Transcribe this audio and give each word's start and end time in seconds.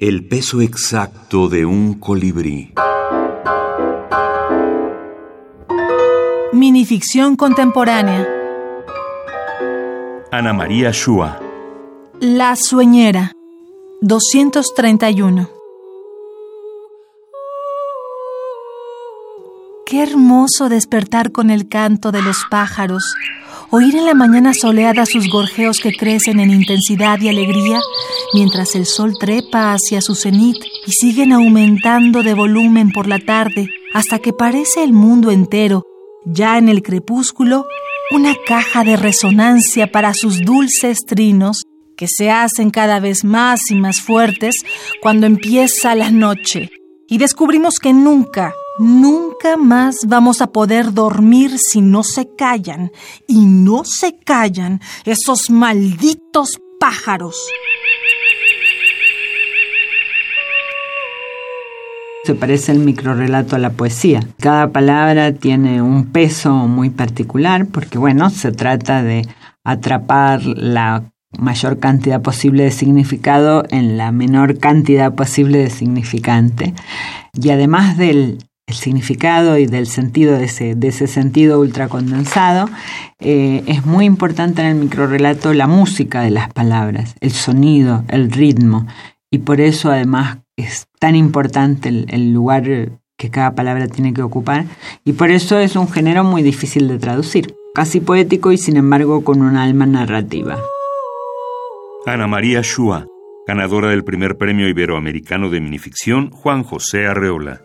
El 0.00 0.24
peso 0.24 0.60
exacto 0.60 1.48
de 1.48 1.66
un 1.66 1.94
colibrí. 1.94 2.72
Minificción 6.52 7.34
contemporánea. 7.34 8.24
Ana 10.30 10.52
María 10.52 10.92
Shua. 10.92 11.40
La 12.20 12.54
sueñera. 12.54 13.32
231. 14.00 15.50
Qué 19.84 20.00
hermoso 20.04 20.68
despertar 20.68 21.32
con 21.32 21.50
el 21.50 21.68
canto 21.68 22.12
de 22.12 22.22
los 22.22 22.44
pájaros, 22.48 23.16
oír 23.70 23.96
en 23.96 24.06
la 24.06 24.14
mañana 24.14 24.52
soleada 24.54 25.04
sus 25.06 25.28
gorjeos 25.28 25.78
que 25.80 25.92
crecen 25.92 26.40
en 26.40 26.50
intensidad 26.50 27.20
y 27.20 27.28
alegría, 27.28 27.80
mientras 28.32 28.74
el 28.74 28.86
sol 28.86 29.14
trepa 29.18 29.72
hacia 29.72 30.00
su 30.00 30.14
cenit 30.14 30.56
y 30.86 30.92
siguen 30.92 31.32
aumentando 31.32 32.22
de 32.22 32.34
volumen 32.34 32.90
por 32.90 33.06
la 33.06 33.18
tarde, 33.18 33.68
hasta 33.92 34.18
que 34.18 34.32
parece 34.32 34.82
el 34.82 34.92
mundo 34.92 35.30
entero, 35.30 35.82
ya 36.24 36.58
en 36.58 36.68
el 36.68 36.82
crepúsculo, 36.82 37.66
una 38.10 38.34
caja 38.46 38.84
de 38.84 38.96
resonancia 38.96 39.90
para 39.92 40.14
sus 40.14 40.40
dulces 40.40 40.98
trinos 41.06 41.62
que 41.96 42.06
se 42.08 42.30
hacen 42.30 42.70
cada 42.70 43.00
vez 43.00 43.24
más 43.24 43.60
y 43.70 43.74
más 43.74 44.00
fuertes 44.00 44.54
cuando 45.02 45.26
empieza 45.26 45.94
la 45.94 46.10
noche. 46.10 46.70
Y 47.08 47.18
descubrimos 47.18 47.78
que 47.78 47.92
nunca, 47.92 48.54
nunca 48.78 49.56
más 49.56 50.06
vamos 50.06 50.40
a 50.40 50.48
poder 50.48 50.92
dormir 50.92 51.58
si 51.58 51.80
no 51.80 52.02
se 52.02 52.28
callan 52.36 52.90
y 53.26 53.46
no 53.46 53.84
se 53.84 54.18
callan 54.18 54.80
esos 55.04 55.50
malditos 55.50 56.60
pájaros. 56.78 57.36
Se 62.24 62.34
parece 62.34 62.72
el 62.72 62.80
microrelato 62.80 63.56
a 63.56 63.58
la 63.58 63.70
poesía. 63.70 64.20
Cada 64.38 64.70
palabra 64.70 65.32
tiene 65.32 65.80
un 65.80 66.06
peso 66.06 66.52
muy 66.52 66.90
particular 66.90 67.66
porque, 67.66 67.96
bueno, 67.96 68.28
se 68.28 68.52
trata 68.52 69.02
de 69.02 69.26
atrapar 69.64 70.44
la 70.44 71.04
mayor 71.38 71.78
cantidad 71.78 72.20
posible 72.20 72.64
de 72.64 72.70
significado 72.70 73.64
en 73.70 73.96
la 73.96 74.12
menor 74.12 74.58
cantidad 74.58 75.14
posible 75.14 75.58
de 75.58 75.70
significante. 75.70 76.74
Y 77.32 77.50
además 77.50 77.96
del 77.96 78.38
significado 78.74 79.58
y 79.58 79.66
del 79.66 79.86
sentido 79.86 80.38
de 80.38 80.44
ese, 80.44 80.74
de 80.74 80.88
ese 80.88 81.06
sentido 81.06 81.60
ultracondensado, 81.60 82.68
eh, 83.20 83.62
es 83.66 83.86
muy 83.86 84.04
importante 84.04 84.62
en 84.62 84.68
el 84.68 84.74
microrelato 84.76 85.54
la 85.54 85.66
música 85.66 86.22
de 86.22 86.30
las 86.30 86.52
palabras, 86.52 87.14
el 87.20 87.32
sonido, 87.32 88.04
el 88.08 88.30
ritmo. 88.30 88.86
Y 89.30 89.38
por 89.38 89.60
eso 89.60 89.90
además 89.90 90.38
es 90.56 90.86
tan 90.98 91.14
importante 91.16 91.88
el, 91.88 92.32
lugar 92.32 92.64
que 93.16 93.30
cada 93.30 93.54
palabra 93.54 93.88
tiene 93.88 94.12
que 94.12 94.22
ocupar 94.22 94.64
y 95.04 95.12
por 95.12 95.30
eso 95.30 95.58
es 95.58 95.76
un 95.76 95.88
género 95.88 96.24
muy 96.24 96.42
difícil 96.42 96.88
de 96.88 96.98
traducir, 96.98 97.54
casi 97.74 98.00
poético 98.00 98.52
y 98.52 98.58
sin 98.58 98.76
embargo 98.76 99.22
con 99.24 99.42
un 99.42 99.56
alma 99.56 99.86
narrativa. 99.86 100.58
Ana 102.06 102.26
María 102.26 102.62
Shua, 102.62 103.06
ganadora 103.46 103.90
del 103.90 104.04
primer 104.04 104.38
premio 104.38 104.68
iberoamericano 104.68 105.50
de 105.50 105.60
minificción 105.60 106.30
Juan 106.30 106.62
José 106.62 107.06
Arreola. 107.06 107.62